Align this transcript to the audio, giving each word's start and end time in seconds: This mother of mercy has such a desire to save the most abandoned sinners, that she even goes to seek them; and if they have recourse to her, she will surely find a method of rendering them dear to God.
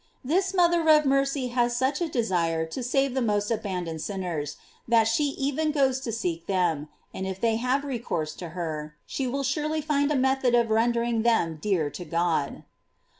This 0.23 0.51
mother 0.51 0.89
of 0.89 1.05
mercy 1.05 1.49
has 1.49 1.77
such 1.77 2.01
a 2.01 2.09
desire 2.09 2.65
to 2.65 2.81
save 2.81 3.13
the 3.13 3.21
most 3.21 3.51
abandoned 3.51 4.01
sinners, 4.01 4.57
that 4.87 5.07
she 5.07 5.25
even 5.37 5.71
goes 5.71 5.99
to 5.99 6.11
seek 6.11 6.47
them; 6.47 6.89
and 7.13 7.27
if 7.27 7.39
they 7.39 7.57
have 7.57 7.83
recourse 7.85 8.33
to 8.37 8.49
her, 8.57 8.95
she 9.05 9.27
will 9.27 9.43
surely 9.43 9.79
find 9.79 10.11
a 10.11 10.15
method 10.15 10.55
of 10.55 10.71
rendering 10.71 11.21
them 11.21 11.57
dear 11.61 11.91
to 11.91 12.03
God. 12.03 12.63